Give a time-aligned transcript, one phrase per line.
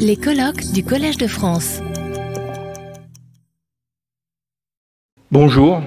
[0.00, 1.80] Les colloques du Collège de France.
[5.30, 5.82] Bonjour,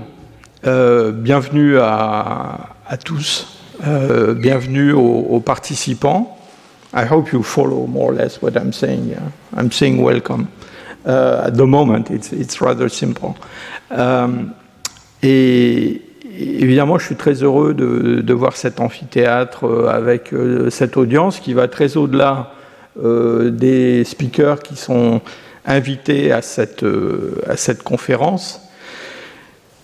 [0.65, 2.69] euh, bienvenue à,
[3.03, 3.47] tous,
[3.85, 6.37] euh, bienvenue aux, participants.
[6.93, 9.15] I hope you follow more or less what I'm saying.
[9.57, 10.47] I'm saying welcome.
[11.05, 13.33] Uh, at the moment, it's, it's rather simple.
[13.91, 14.53] Um,
[15.21, 16.01] et
[16.33, 20.33] évidemment, je suis très heureux de, de voir cet amphithéâtre avec
[20.69, 22.53] cette audience qui va très au-delà
[23.01, 25.21] des speakers qui sont
[25.65, 28.61] invités à cette, euh, à cette conférence.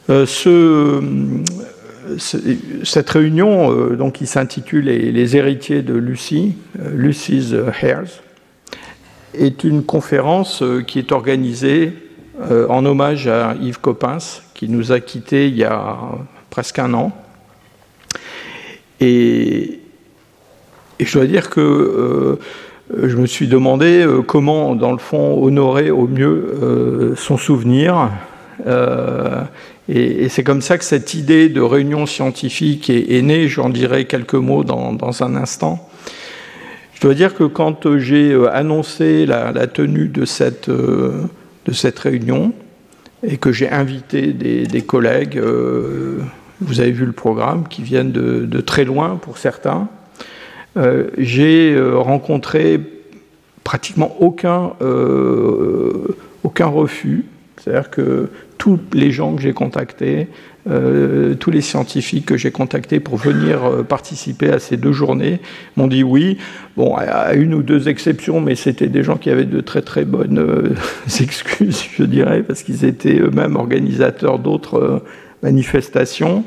[0.10, 1.02] Euh, ce,
[2.18, 2.38] ce,
[2.84, 6.56] cette réunion, euh, donc, qui s'intitule les, héritiers de Lucie,
[6.94, 8.22] Lucy's Heirs,
[9.34, 11.94] est une conférence qui est organisée
[12.70, 15.98] en hommage à Yves Coppens, qui nous a quittés il y a
[16.50, 17.12] presque un an.
[19.02, 19.80] Et,
[21.00, 22.40] je dois dire que euh,
[22.94, 28.12] je me suis demandé euh, comment, dans le fond, honorer au mieux euh, son souvenir.
[28.68, 29.42] Euh,
[29.90, 33.48] et, c'est comme ça que cette idée de réunion scientifique est, née.
[33.48, 35.90] J'en dirai quelques mots dans, un instant.
[36.94, 42.54] Je dois dire que quand j'ai annoncé la, tenue de cette, de cette réunion
[43.28, 46.20] et que j'ai invité des, collègues, euh,
[46.62, 49.90] vous avez vu le programme, qui viennent de très loin pour certains,
[50.78, 52.80] euh, j'ai euh, rencontré
[53.64, 57.26] pratiquement aucun, euh, aucun refus.
[57.58, 60.28] C'est-à-dire que tous les gens que j'ai contactés,
[61.40, 65.40] tous les scientifiques que j'ai contactés pour venir participer à ces deux journées
[65.78, 66.38] m'ont dit oui.
[66.76, 70.06] Bon, à une ou deux exceptions, mais c'était des gens qui avaient de très très
[70.06, 70.76] bonnes
[71.20, 75.04] excuses, je dirais, parce qu'ils étaient eux-mêmes organisateurs d'autres
[75.42, 76.44] manifestations.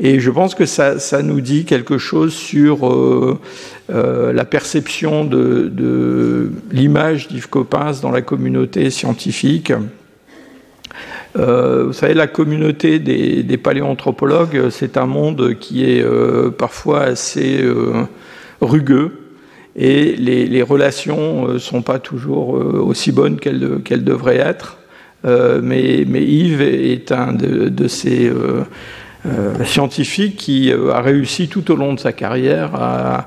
[0.00, 3.38] Et je pense que ça, nous dit quelque chose sur euh,
[3.90, 9.72] euh, la perception de, l'image d'Yves Coppens dans la communauté scientifique.
[11.36, 16.04] Euh, vous savez, la communauté des, des paléanthropologues, c'est un monde qui est
[16.58, 17.64] parfois assez
[18.60, 19.12] rugueux
[19.76, 24.78] et les, relations ne sont pas toujours aussi bonnes qu'elles qu devraient être.
[25.24, 28.30] mais, Yves est un de, de ces
[29.64, 33.26] scientifique qui euh, a réussi tout au long de sa carrière à,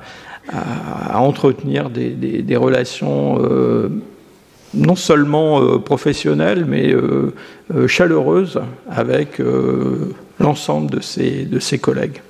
[1.16, 3.90] entretenir des, relations euh,
[4.74, 7.34] non seulement euh, professionnelles, mais euh,
[7.76, 9.42] euh, chaleureuses avec
[10.40, 12.22] l'ensemble de ses, de ses collègues.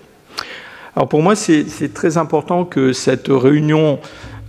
[0.95, 3.99] Alors pour moi, c'est très important que cette réunion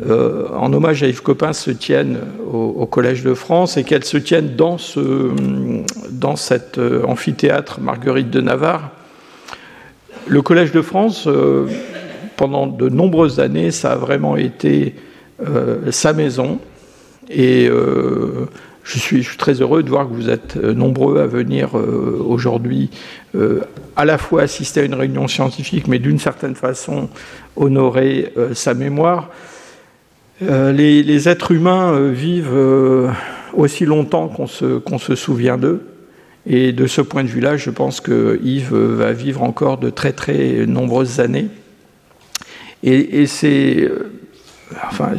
[0.06, 2.20] euh, en hommage à Yves Coppens se tienne
[2.50, 5.30] au, au Collège de France et qu'elle se tienne dans, ce,
[6.10, 8.92] dans cet amphithéâtre Marguerite de Navarre
[10.28, 11.66] le Collège de France, euh,
[12.36, 14.94] pendant de nombreuses années, ça a vraiment été
[15.46, 16.58] euh, sa maison.
[17.30, 18.46] Et euh,
[18.84, 22.90] je, suis, très heureux de voir que vous êtes nombreux à venir aujourd'hui
[23.96, 27.10] à la fois assister à une réunion scientifique, mais d'une certaine façon
[27.56, 29.28] honorer sa mémoire.
[30.40, 32.58] Les, les, êtres humains vivent
[33.52, 35.82] aussi longtemps qu'on se, qu se souvient d'eux.
[36.50, 40.12] Et de ce point de vue-là, je pense que Yves va vivre encore de très
[40.12, 41.48] très nombreuses années.
[42.82, 44.10] Et, c'est, euh,
[44.86, 45.10] enfin,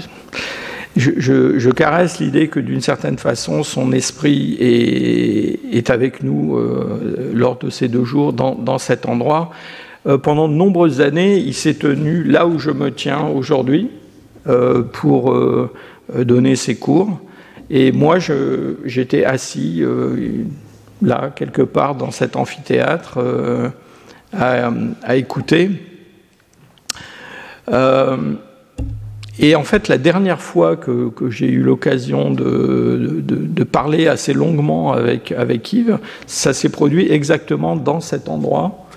[0.95, 7.69] je, caresse l'idée que d'une certaine façon, son esprit est, avec nous euh, lors de
[7.69, 9.51] ces deux jours dans, cet endroit.
[10.07, 13.89] Euh, pendant de nombreuses années, il s'est tenu là où je me tiens aujourd'hui
[14.93, 15.37] pour
[16.17, 17.19] donner ses cours.
[17.69, 18.17] Et moi,
[18.83, 19.83] j'étais assis
[21.01, 23.69] là, quelque part dans cet amphithéâtre, euh,
[24.33, 25.71] à, écouter.
[27.71, 28.17] Euh,
[29.39, 34.33] et en fait, la dernière fois que, que j'ai eu l'occasion de, de, parler assez
[34.33, 38.87] longuement avec, avec Yves, ça s'est produit exactement dans cet endroit.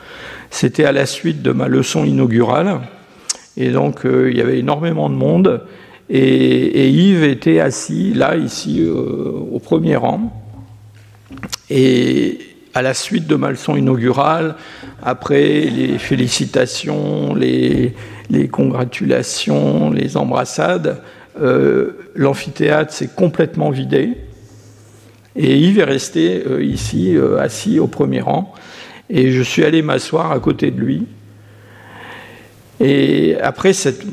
[0.50, 2.80] C'était à la suite de ma leçon inaugurale.
[3.56, 5.62] Et donc, euh, il y avait énormément de monde.
[6.10, 10.41] Et, Yves était assis là, ici, au premier rang.
[11.74, 12.39] Et
[12.74, 14.57] à la suite de ma leçon inaugurale,
[15.03, 17.95] après les félicitations, les,
[18.51, 21.01] congratulations, les embrassades,
[21.41, 24.19] euh, l'amphithéâtre s'est complètement vidé.
[25.34, 28.53] Et Yves est resté euh, ici, euh, assis au premier rang.
[29.09, 31.07] Et je suis allé m'asseoir à côté de lui.
[32.80, 34.04] Et après cette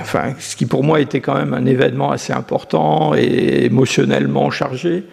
[0.00, 5.04] enfin, ce qui pour moi était quand même un événement assez important et émotionnellement chargé.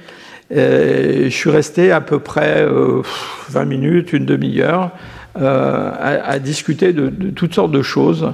[0.52, 3.02] Euh, je suis resté à peu près euh,
[3.50, 4.92] 20 minutes, une demi-heure,
[5.40, 5.92] euh,
[6.24, 8.34] à, discuter de, toutes sortes de choses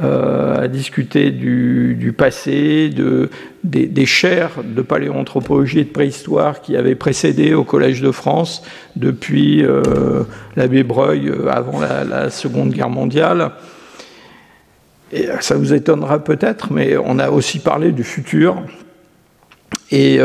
[0.00, 3.28] à discuter du, passé, de,
[3.64, 8.62] des, chaires de paléoanthropologie et de préhistoire qui avaient précédé au Collège de France
[8.96, 9.62] depuis
[10.56, 13.50] l'abbé Breuil avant la, Seconde Guerre mondiale.
[15.40, 18.62] Ça vous étonnera peut-être, mais on a aussi parlé du futur.
[19.90, 20.18] Et,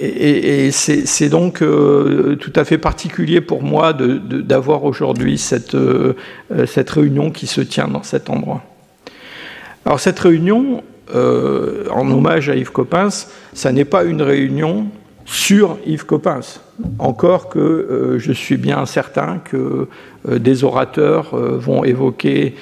[0.00, 6.14] et, c'est donc euh, tout à fait particulier pour moi d'avoir aujourd'hui cette, euh,
[6.66, 8.62] cette, réunion qui se tient dans cet endroit.
[9.84, 10.82] Alors cette réunion,
[11.14, 14.86] euh, en hommage à Yves Coppens, ça n'est pas une réunion
[15.24, 16.60] sur Yves Coppens.
[16.98, 19.88] Encore que je suis bien certain que
[20.26, 22.54] des orateurs vont évoquer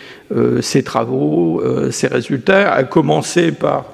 [0.62, 3.85] ses travaux, ses résultats, à commencer par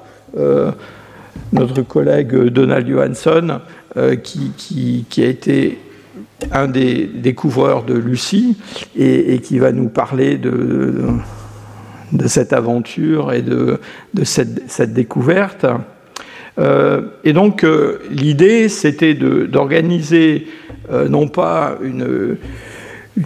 [1.53, 3.59] notre collègue Donald Johansson,
[3.95, 5.77] euh, qui, a été
[6.51, 8.57] un des découvreurs de Lucie
[8.97, 11.09] et, qui va nous parler de,
[12.25, 13.79] cette aventure et de,
[14.23, 15.67] cette, découverte.
[16.57, 20.47] Euh, et donc euh, l'idée, c'était d'organiser
[21.07, 22.37] non pas une,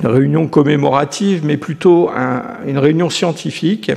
[0.04, 2.10] réunion commémorative, mais plutôt
[2.68, 3.90] une réunion scientifique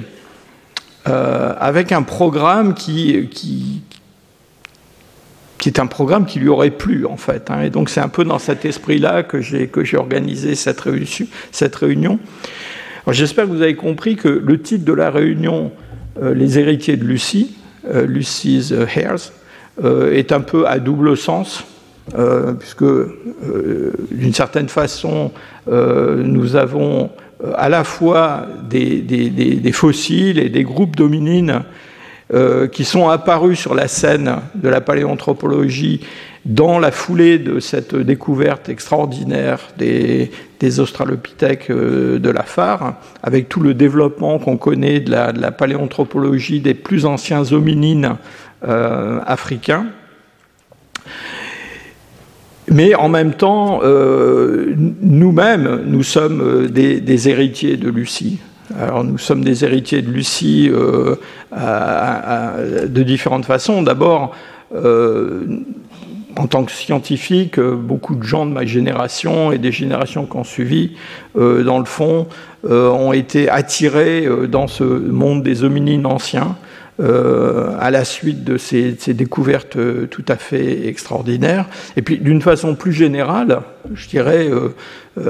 [1.05, 3.83] avec un programme qui,
[5.61, 7.51] qui est un programme qui lui aurait plu en fait.
[7.51, 7.63] Hein.
[7.63, 10.81] Et donc c'est un peu dans cet esprit-là que j'ai organisé cette
[11.77, 12.19] réunion.
[13.09, 15.73] J'espère que vous avez compris que le titre de la réunion,
[16.23, 17.57] euh, les héritiers de Lucie,
[17.93, 19.33] euh, Lucie's Heirs,
[19.85, 21.65] euh, est un peu à double sens.
[22.59, 22.91] puisque
[24.11, 25.31] d'une certaine façon,
[25.69, 27.11] nous avons
[27.55, 31.63] à la fois des, des, fossiles et des groupes d'hominines
[32.33, 36.07] euh, qui sont apparus sur la scène de la paléanthropologie
[36.45, 40.31] dans la foulée de cette découverte extraordinaire des,
[40.79, 42.95] australopithèques euh, de la phare,
[43.25, 48.15] avec tout le développement qu'on connaît de la, paléanthropologie des plus anciens hominines
[48.63, 49.87] euh, africains.
[52.69, 58.39] Mais en même temps, nous-mêmes, nous sommes des héritiers de Lucie.
[58.79, 61.17] Alors nous sommes des héritiers de Lucie euh,
[62.87, 63.83] de différentes façons.
[63.83, 64.35] D'abord,
[64.75, 65.45] euh,
[66.37, 70.45] en tant que scientifique, beaucoup de gens de ma génération et des générations qui ont
[70.45, 70.93] suivi,
[71.37, 72.27] euh, dans le fond,
[72.63, 76.57] ont été attirés dans ce monde des hominines anciens
[77.01, 81.67] euh, à la suite de ces, découvertes euh, tout à fait extraordinaires.
[81.97, 83.63] Et puis, d'une façon plus générale,
[83.95, 84.75] je dirais, euh,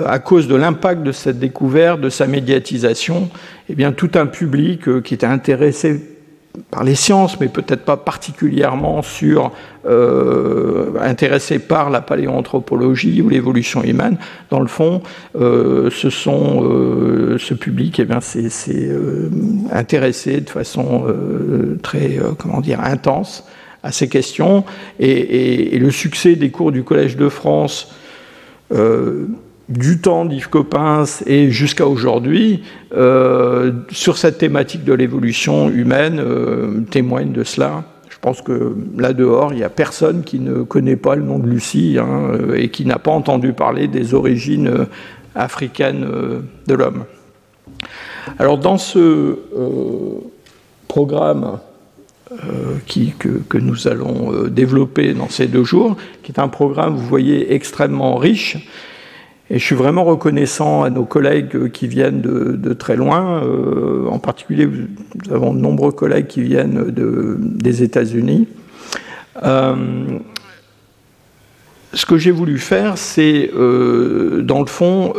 [0.06, 3.30] à cause de l'impact de cette découverte, de sa médiatisation,
[3.68, 6.19] eh bien, tout un public qui était intéressé
[6.70, 9.52] par les sciences, mais peut-être pas particulièrement sur,
[9.86, 14.16] euh, intéressé par la paléoanthropologie ou l'évolution humaine.
[14.50, 15.02] Dans le fond,
[15.38, 18.90] euh, ce, sont, euh, ce public eh s'est
[19.72, 21.04] intéressé de façon
[21.82, 23.44] très comment dire, intense
[23.82, 24.64] à ces questions.
[24.98, 27.94] Et, et, le succès des cours du Collège de France
[29.70, 32.62] du temps d'Yves Coppens et jusqu'à aujourd'hui,
[32.92, 37.84] euh, sur cette thématique de l'évolution humaine, euh, témoigne de cela.
[38.08, 41.38] Je pense que là dehors, il n'y a personne qui ne connaît pas le nom
[41.38, 44.86] de Lucie hein, euh, et qui n'a pas entendu parler des origines
[45.36, 46.04] africaines
[46.66, 47.04] de l'homme.
[48.40, 49.38] Alors dans ce
[50.88, 51.60] programme
[52.88, 58.16] que, nous allons développer dans ces deux jours, qui est un programme, vous voyez, extrêmement
[58.16, 58.58] riche,
[59.50, 63.42] et je suis vraiment reconnaissant à nos collègues qui viennent de, très loin.
[63.42, 68.46] Euh, en particulier, nous avons de nombreux collègues qui viennent de, des États-Unis.
[69.42, 69.74] Euh,
[71.92, 75.14] ce que j'ai voulu faire, c'est, euh, dans le fond,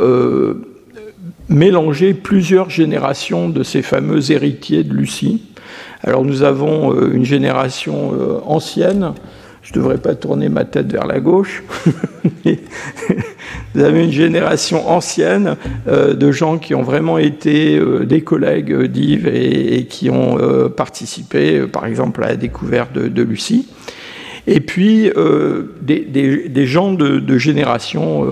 [1.49, 5.43] mélanger plusieurs générations de ces fameux héritiers de Lucie.
[6.03, 8.13] Alors nous avons une génération
[8.45, 9.13] ancienne
[9.61, 11.63] je ne devrais pas tourner ma tête vers la gauche.
[13.73, 15.55] Vous avez une génération ancienne
[15.87, 20.69] euh, de gens qui ont vraiment été euh, des collègues d'Yves et, qui ont euh,
[20.69, 23.67] participé, par exemple, à la découverte de, Lucie.
[24.47, 25.11] Et puis
[25.81, 28.27] des, gens de, génération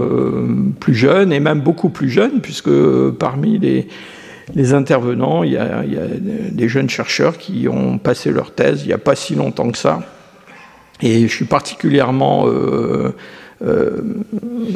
[0.80, 2.72] plus jeunes et même beaucoup plus jeunes, puisque
[3.20, 6.08] parmi les, intervenants, il y, a, il y, a,
[6.52, 9.78] des jeunes chercheurs qui ont passé leur thèse il n'y a pas si longtemps que
[9.78, 10.00] ça
[11.02, 13.14] et je suis particulièrement euh,
[13.66, 14.02] euh,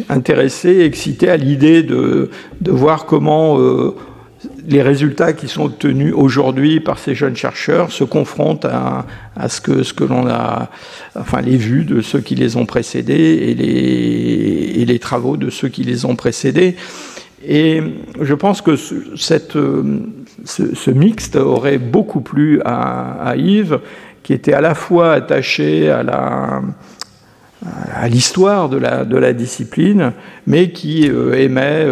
[0.09, 2.29] intéressé, excité à l'idée de,
[2.61, 3.95] de, voir comment euh,
[4.67, 9.61] les résultats qui sont obtenus aujourd'hui par ces jeunes chercheurs se confrontent à, à ce
[9.61, 10.69] que, ce que l'on a,
[11.15, 15.49] enfin les vues de ceux qui les ont précédés et les, et les travaux de
[15.49, 16.75] ceux qui les ont précédés.
[17.45, 17.81] Et
[18.21, 18.77] je pense que
[19.17, 19.57] cette,
[20.45, 23.79] ce, mixte aurait beaucoup plu à, Yves,
[24.23, 26.61] qui était à la fois attaché à la
[27.95, 30.11] à l'histoire de la, de la discipline,
[30.45, 31.85] mais qui aimait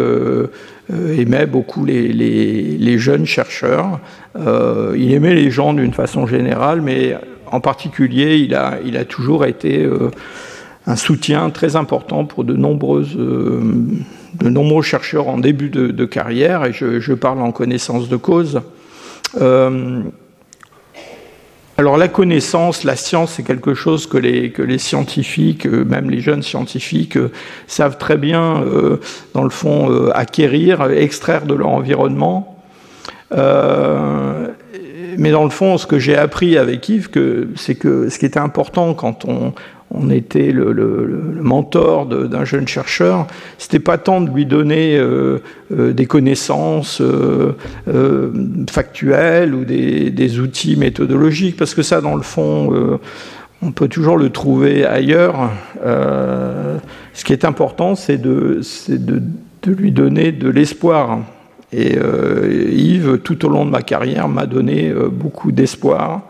[0.92, 4.00] euh, aimait beaucoup les, les, jeunes chercheurs.
[4.36, 7.16] Euh, il aimait les gens d'une façon générale, mais
[7.50, 10.10] en particulier, il a, il a toujours été euh,
[10.86, 16.72] un soutien très important pour de, nombreuses, de nombreux chercheurs en début de, carrière, et
[16.72, 18.60] je, je, parle en connaissance de cause.
[21.82, 26.10] Alors la connaissance, la science, c'est quelque chose que les, que les scientifiques, euh, même
[26.10, 27.32] les jeunes scientifiques, euh,
[27.66, 29.00] savent très bien, euh,
[29.34, 32.56] dans le fond, acquérir, extraire de leur environnement.
[33.32, 37.10] mais dans le fond, ce que j'ai appris avec Yves,
[37.56, 39.52] c'est que ce qui était important quand on,
[39.94, 43.26] on était le, mentor d'un jeune chercheur,
[43.58, 45.38] c'était pas tant de lui donner euh,
[45.72, 47.52] euh, des connaissances euh,
[48.70, 52.98] factuelles ou des, outils méthodologiques, parce que ça, dans le fond,
[53.60, 55.50] on peut toujours le trouver ailleurs.
[55.82, 58.60] ce qui est important, c'est de,
[59.66, 61.20] lui donner de l'espoir.
[61.72, 61.96] Et
[62.72, 66.22] Yves, tout au long de ma carrière, m'a donné beaucoup d'espoir.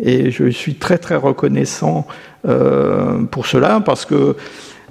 [0.00, 2.06] Et je suis très très reconnaissant
[2.46, 4.36] euh, pour cela, parce que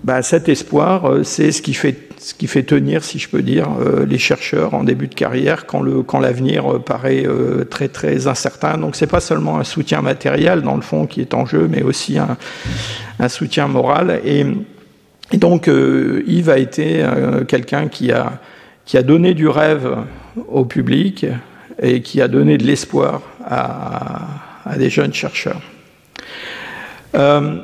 [0.03, 3.41] bah, cet espoir, euh, c'est ce qui fait ce qui fait tenir, si je peux
[3.41, 7.25] dire, euh, les chercheurs en début de carrière quand le quand l'avenir paraît
[7.69, 8.77] très très incertain.
[8.77, 11.81] Donc c'est pas seulement un soutien matériel dans le fond qui est en jeu, mais
[11.81, 12.37] aussi un,
[13.27, 14.21] soutien moral.
[14.23, 14.45] Et,
[15.31, 17.03] et donc Yves a été
[17.47, 18.39] quelqu'un qui a
[18.85, 19.97] qui a donné du rêve
[20.47, 21.25] au public
[21.81, 25.61] et qui a donné de l'espoir à, à des jeunes chercheurs.
[27.15, 27.57] Euh,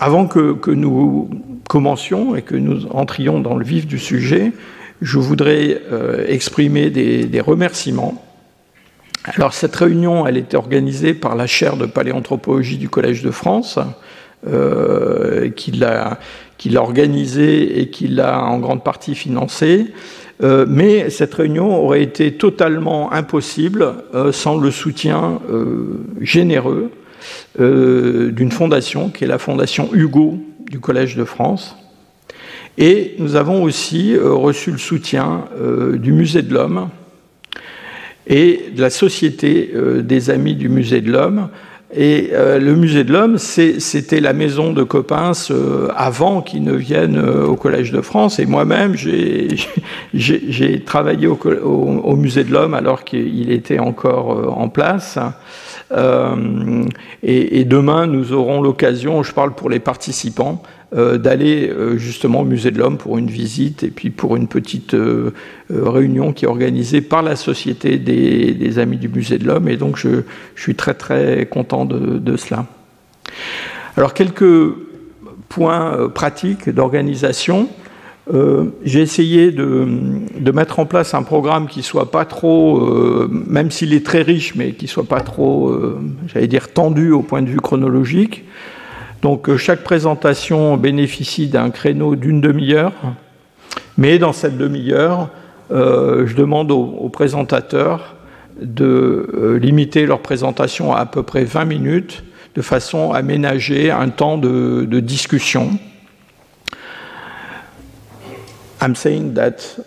[0.00, 1.30] avant que, nous
[1.68, 4.52] commencions et que nous entrions dans le vif du sujet,
[5.00, 8.22] je voudrais euh, exprimer des, remerciements.
[9.24, 13.78] Alors cette réunion, elle était organisée par la chaire de paléanthropologie du Collège de France,
[14.46, 16.18] euh, qui l'a
[16.76, 19.92] organisée et qui l'a en grande partie financée.
[20.42, 23.94] Euh, mais cette réunion aurait été totalement impossible
[24.32, 25.40] sans le soutien
[26.20, 26.90] généreux
[27.60, 30.38] euh, d'une fondation qui est la fondation Hugo
[30.70, 31.76] du Collège de France.
[32.78, 36.88] Et nous avons aussi euh, reçu le soutien euh, du Musée de l'Homme
[38.26, 41.50] et de la Société des Amis du Musée de l'Homme.
[41.96, 45.52] Et le Musée de l'Homme, c'était la maison de Coppens
[45.96, 48.40] avant qu'il ne vienne au Collège de France.
[48.40, 55.18] Et moi-même, j'ai travaillé au, Musée de l'Homme alors qu'il était encore en place.
[55.92, 56.84] Euh,
[57.22, 62.44] et, demain, nous aurons l'occasion, je parle pour les participants, euh, d'aller euh, justement au
[62.44, 64.96] Musée de l'Homme pour une visite et puis pour une petite
[65.70, 69.68] réunion qui est organisée par la Société des, Amis du Musée de l'Homme.
[69.68, 70.22] Et donc, je,
[70.56, 72.66] suis très très content de, cela.
[73.96, 74.74] Alors, quelques
[75.48, 77.68] points pratiques d'organisation.
[78.32, 83.70] Euh, j'ai essayé de, mettre en place un programme qui soit pas trop, euh, même
[83.70, 87.42] s'il est très riche, mais qui soit pas trop, euh, j'allais dire, tendu au point
[87.42, 88.44] de vue chronologique.
[89.24, 92.92] Donc chaque présentation bénéficie d'un créneau d'une demi-heure,
[93.96, 95.30] mais dans cette demi-heure,
[95.70, 98.16] je demande aux, présentateurs
[98.60, 102.22] de limiter leur présentation à à peu près 20 minutes,
[102.54, 105.70] de façon à ménager un temps de discussion.
[108.82, 109.80] I'm saying that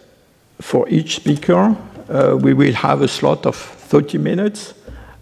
[0.60, 1.76] for each speaker,
[2.10, 3.56] uh, we will have a slot of
[3.92, 4.74] 30 minutes,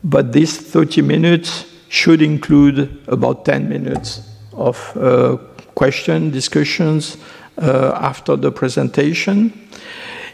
[0.05, 4.21] but these 30 minutes should include about 10 minutes
[4.57, 5.37] of uh,
[5.75, 7.17] question, discussions
[7.61, 9.49] uh, after the presentation.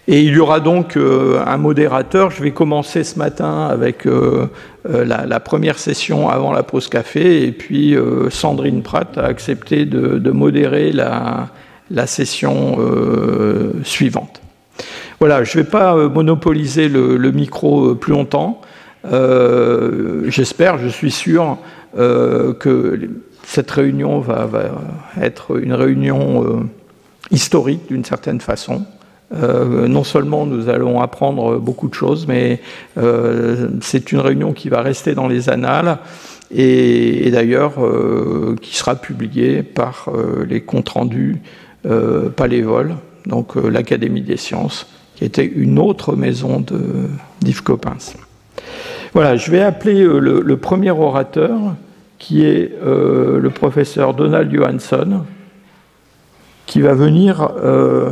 [0.07, 2.31] Et il y aura donc euh, un modérateur.
[2.31, 4.47] Je vais commencer ce matin avec euh,
[4.89, 9.25] euh, la, la, première session avant la pause café, et puis euh, Sandrine Pratt a
[9.25, 11.49] accepté de, de modérer la,
[11.91, 14.41] la session euh, suivante.
[15.19, 18.61] Voilà, je ne vais pas euh, monopoliser le, micro euh, plus longtemps.
[19.03, 21.57] J'espère, je suis sûr
[21.95, 22.99] que
[23.43, 24.47] cette réunion va,
[25.19, 26.69] être une réunion
[27.31, 28.85] historique d'une certaine façon.
[29.31, 32.61] non seulement nous allons apprendre beaucoup de choses, mais
[33.81, 35.97] c'est une réunion qui va rester dans les annales
[36.53, 37.73] et, d'ailleurs
[38.61, 40.09] qui sera publiée par
[40.47, 41.41] les comptes rendus
[41.87, 46.63] euh, Palévol, donc euh, l'Académie des sciences, qui était une autre maison
[47.41, 48.13] d'Yves Coppens.
[49.13, 51.75] Voilà, je vais appeler euh, le, premier orateur,
[52.17, 55.25] qui est euh, le professeur Donald Johansson,
[56.65, 58.11] qui va venir euh,